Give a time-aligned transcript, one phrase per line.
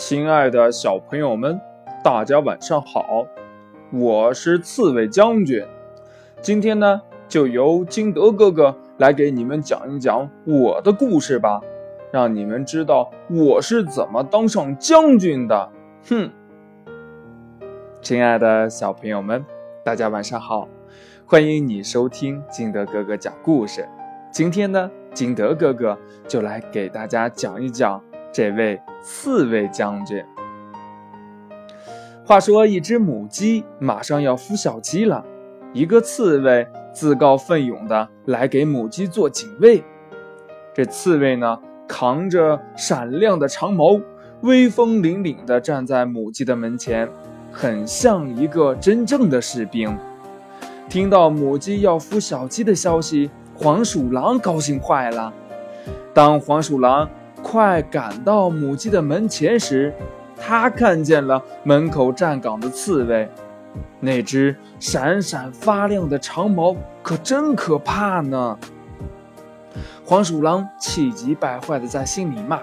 [0.00, 1.60] 亲爱的小朋友们，
[2.02, 3.26] 大家晚上好！
[3.92, 5.62] 我是刺猬将军，
[6.40, 11.60] 今天呢，就由金德哥哥来给你们讲一讲我的故事吧，
[12.10, 15.68] 让你们知道我是怎么当上将军的。
[16.08, 16.30] 哼！
[18.00, 19.44] 亲爱的小朋友们，
[19.84, 20.66] 大家晚上好，
[21.26, 23.86] 欢迎你收听金德哥哥讲故事。
[24.32, 28.02] 今天呢，金德哥哥就来给大家讲一讲。
[28.32, 30.24] 这位刺猬将军。
[32.24, 35.24] 话说，一只母鸡马上要孵小鸡了，
[35.72, 39.82] 一个刺猬自告奋勇的来给母鸡做警卫。
[40.72, 44.00] 这刺猬呢，扛着闪亮的长矛，
[44.42, 47.08] 威风凛凛的站在母鸡的门前，
[47.50, 49.98] 很像一个真正的士兵。
[50.88, 55.32] 听到母鸡要孵小鸡的消息，黄鼠狼高兴坏了。
[56.14, 57.08] 当黄鼠狼。
[57.42, 59.92] 快赶到母鸡的门前时，
[60.36, 63.28] 他看见了门口站岗的刺猬，
[63.98, 68.58] 那只闪闪发亮的长毛可真可怕呢。
[70.04, 72.60] 黄鼠狼气急败坏地在心里骂：“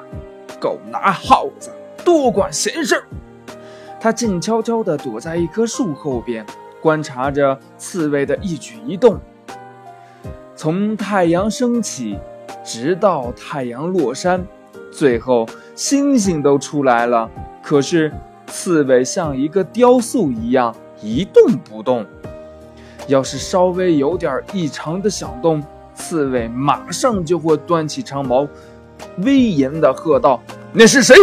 [0.60, 1.70] 狗拿耗子，
[2.04, 3.04] 多管闲事！”
[4.00, 6.46] 他静悄悄地躲在一棵树后边，
[6.82, 9.20] 观察着刺猬的一举一动。
[10.56, 12.18] 从太阳升起，
[12.64, 14.46] 直到太阳落山。
[14.98, 17.30] 最后，星星都出来了，
[17.62, 18.12] 可是
[18.48, 22.04] 刺猬像一个雕塑一样一动不动。
[23.06, 28.48] 要是稍微有点异常的响动，刺猬马上就会端起长矛，
[29.18, 30.42] 威严地喝道
[30.74, 31.16] ：“那是谁？”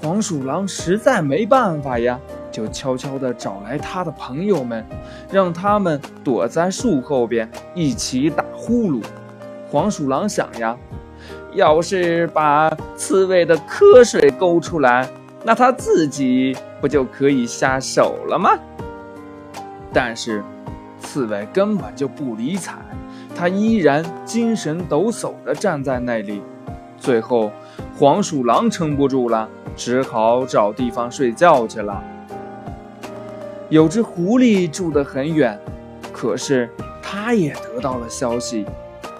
[0.00, 2.18] 黄鼠狼实在没办法呀，
[2.50, 4.82] 就悄悄地找来他的朋友们，
[5.30, 9.02] 让他们躲在树后边一起打呼噜。
[9.70, 10.74] 黄鼠狼想呀。
[11.54, 15.08] 要是把刺猬的瞌睡勾出来，
[15.44, 18.58] 那他自己不就可以下手了吗？
[19.92, 20.42] 但是
[21.00, 22.72] 刺猬根本就不理睬，
[23.36, 26.40] 他依然精神抖擞地站在那里。
[26.98, 27.50] 最后，
[27.98, 32.02] 黄鼠狼撑不住了，只好找地方睡觉去了。
[33.68, 35.58] 有只狐狸住得很远，
[36.12, 36.70] 可是
[37.02, 38.64] 它也得到了消息，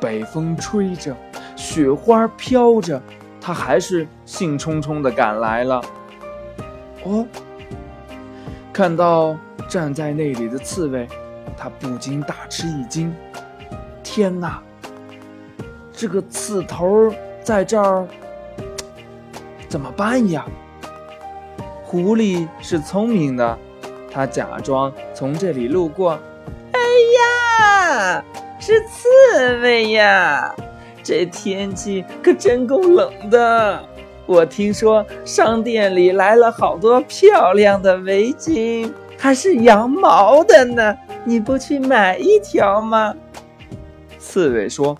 [0.00, 1.14] 北风吹着。
[1.62, 3.00] 雪花飘着，
[3.40, 5.80] 他还是兴冲冲地赶来了。
[7.04, 7.24] 哦，
[8.72, 9.36] 看到
[9.68, 11.06] 站在那里的刺猬，
[11.56, 13.14] 他不禁大吃一惊。
[14.02, 14.60] 天哪，
[15.92, 17.14] 这个刺头
[17.44, 18.08] 在这儿，
[19.68, 20.44] 怎么办呀？
[21.84, 23.56] 狐狸是聪明的，
[24.12, 26.18] 他假装从这里路过。
[26.72, 26.80] 哎
[27.20, 28.24] 呀，
[28.58, 30.52] 是刺猬呀！
[31.02, 33.84] 这天气可真够冷的，
[34.26, 40.96] 我听说商店里来了好多漂亮的围巾，还是羊毛的呢。
[41.24, 43.14] 你不去买一条吗？
[44.18, 44.96] 刺猬说：“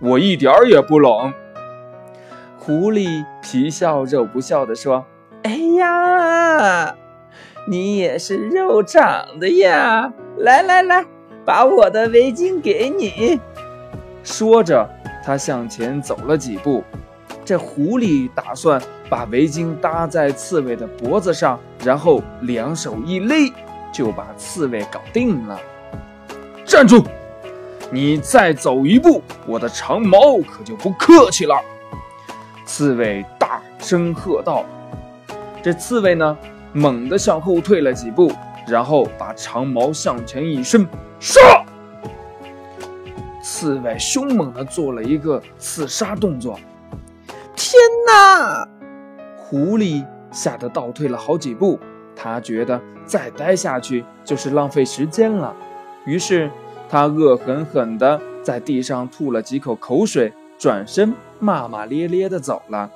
[0.00, 1.32] 我一点儿也不冷。”
[2.58, 5.06] 狐狸皮笑肉不笑地说
[5.44, 6.94] ：“哎呀，
[7.66, 10.12] 你也是肉长的呀！
[10.36, 11.04] 来来来，
[11.44, 13.40] 把我的围巾给你。”
[14.22, 14.86] 说着。
[15.28, 16.82] 他向前走了几步，
[17.44, 18.80] 这狐狸打算
[19.10, 23.52] 把围巾搭在刺猬的脖子上，然后两手一勒，
[23.92, 25.60] 就把刺猬搞定了。
[26.64, 27.04] 站住！
[27.90, 31.62] 你再走一步，我的长矛可就不客气了。
[32.64, 34.64] 刺猬大声喝道。
[35.62, 36.38] 这刺猬呢，
[36.72, 38.32] 猛地向后退了几步，
[38.66, 40.88] 然后把长矛向前一伸，
[41.20, 41.38] 杀！
[43.58, 46.60] 刺猬凶猛地做了一个刺杀动作。
[47.56, 47.72] 天
[48.06, 48.68] 哪！
[49.36, 51.76] 狐狸吓得倒退了好几步，
[52.14, 55.56] 他觉得再待下去就是浪费时间了。
[56.06, 56.48] 于是
[56.88, 62.92] 他恶狠狠地在地上吐了几口口水，转身骂骂咧咧地走了。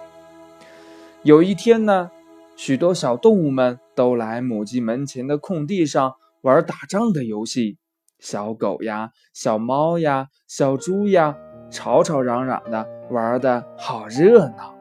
[1.25, 2.13] 有一天呢，
[2.55, 7.79] 许多小动物们都来母鸡门前的空地上玩打仗的游戏。
[8.23, 11.35] 小狗呀，小猫呀，小猪呀，
[11.73, 14.73] 吵吵嚷嚷的，玩的好热闹。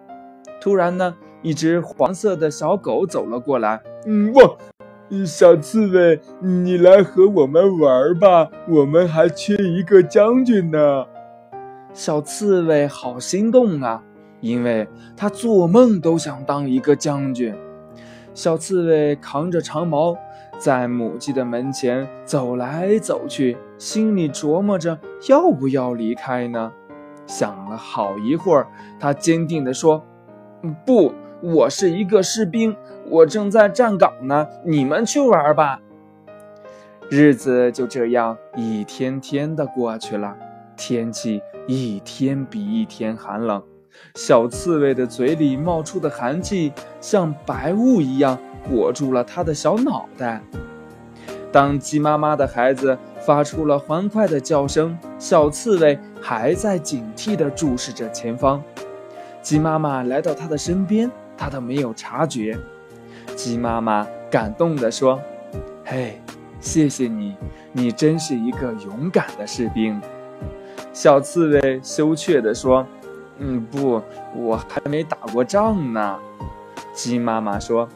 [0.62, 3.82] 突然呢，一只黄色的小狗走了过来。
[4.06, 4.44] 嗯，哇，
[5.26, 11.08] 小刺猬，你来和我们玩吧，我们还缺一个将军呢。
[11.94, 14.04] 小刺猬好心动啊，
[14.40, 17.56] 因为他做梦都想当一个将军。
[18.36, 20.16] 小刺猬扛着长矛。
[20.62, 26.72] 在母鸡的门前走来走去，心里琢磨着要不要离开呢？
[27.26, 28.68] 想了好一会儿，
[29.00, 30.06] 他坚定地说
[30.86, 32.76] ：“不，我是一个士兵，
[33.10, 35.80] 我正在站岗呢，你们去玩吧。”
[37.10, 40.38] 日子就这样一天天的过去了，
[40.78, 43.64] 天气一天比一天寒冷，
[44.14, 48.38] 小刺猬的嘴里冒出的寒气像白雾一样
[48.70, 50.42] 裹住了他的小脑袋。
[51.52, 58.62] 当鸡妈妈的孩子发出了欢快的叫声，小刺猬还在警惕地注视着前方。
[59.42, 62.58] 鸡妈妈来到它的身边，它都没有察觉。
[63.36, 65.20] 鸡妈妈感动地说
[65.84, 66.22] ：“嘿。”
[66.62, 67.36] 谢谢你，
[67.72, 70.00] 你真是一个勇敢的士兵。
[70.94, 72.86] 小刺猬羞怯地说
[73.40, 74.00] ：“嗯，不，
[74.36, 76.20] 我还没打过仗呢。”
[76.94, 77.90] 鸡妈妈说：“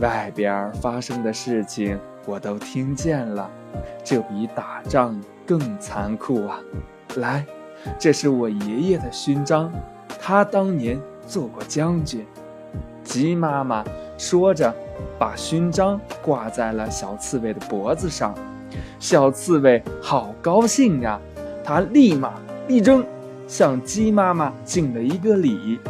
[0.00, 3.50] 外边发生的事情我都听见了，
[4.02, 6.58] 这比打仗更残酷啊！
[7.16, 7.44] 来，
[7.98, 9.72] 这是我爷爷的勋章，
[10.20, 12.26] 他当年做过将军。”
[13.04, 13.84] 鸡妈妈
[14.16, 14.74] 说着。
[15.18, 18.32] 把勋章挂在了小刺猬的脖子上，
[19.00, 21.20] 小刺猬好高兴呀！
[21.64, 22.34] 它立马
[22.68, 23.04] 立正，
[23.48, 25.80] 向鸡妈妈敬了一个礼。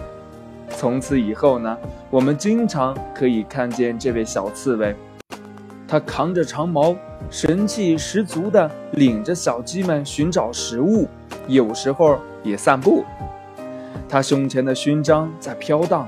[0.76, 1.76] 从此以后呢，
[2.10, 4.94] 我们经常可以看见这位小刺猬，
[5.88, 6.94] 它扛着长矛，
[7.30, 11.08] 神气十足地领着小鸡们寻找食物，
[11.46, 13.04] 有时候也散步。
[14.08, 16.06] 它胸前的勋章在飘荡。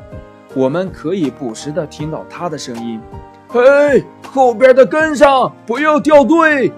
[0.55, 2.99] 我们可以不时地听到他的声音
[3.47, 6.71] ：“嘿，后边的跟上，不要掉队；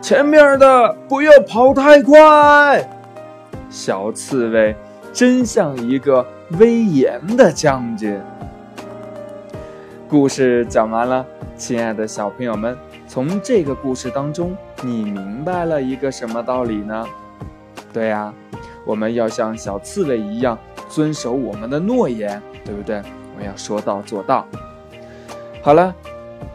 [0.00, 2.88] 前面的不要跑太快。”
[3.68, 4.76] 小刺猬
[5.12, 6.24] 真像一个
[6.58, 8.20] 威严的将军。
[10.08, 11.24] 故事讲完了，
[11.56, 12.76] 亲爱的小朋友们，
[13.06, 17.06] 从这个故事当中，你明白了一个什么道理呢？
[17.92, 18.32] 对呀，
[18.84, 20.58] 我们要像小刺猬一样
[20.88, 22.40] 遵守我们的诺言。
[22.62, 22.98] 对不对？
[22.98, 24.46] 我们要说到做到。
[25.62, 25.92] 好了，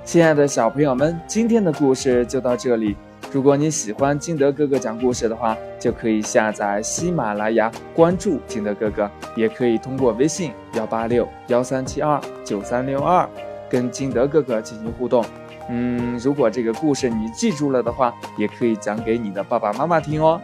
[0.05, 2.95] 亲爱的小朋友们，今天的故事就到这里。
[3.35, 13.29] 如果你喜欢金德哥哥讲故事的话，就可以下载喜马拉雅，关注金德哥哥，也可以通过微信幺八六幺三七二九三六二
[13.69, 15.21] 跟金德哥哥进行互动。
[15.69, 20.39] 嗯，如果这个故事你记住了的话，也可以讲给你的爸爸妈妈听哦。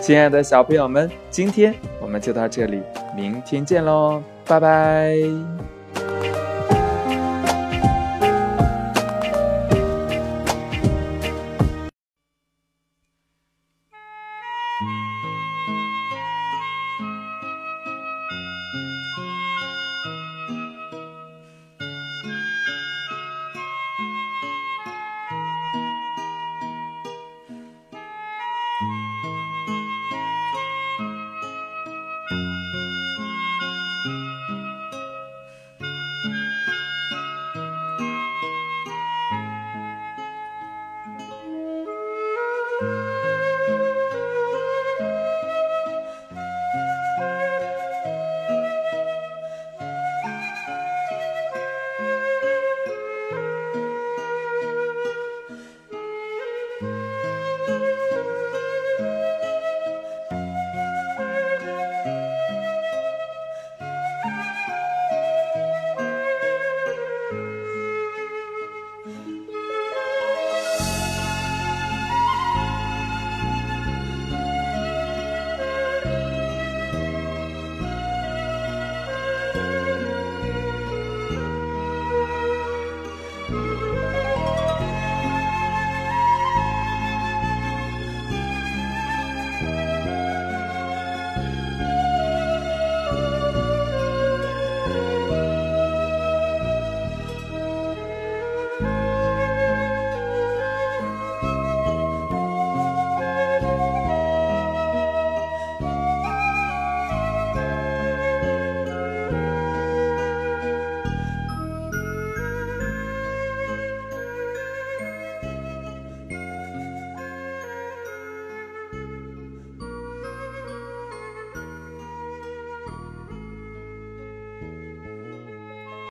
[0.00, 2.80] 亲爱的小朋友们，今天我们就到这里，
[3.14, 4.22] 明天见喽。
[4.46, 5.77] 拜拜。